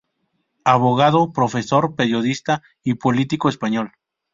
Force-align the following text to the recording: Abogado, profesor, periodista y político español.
Abogado, 0.65 1.31
profesor, 1.31 1.93
periodista 1.95 2.63
y 2.83 2.95
político 2.95 3.49
español. 3.49 3.91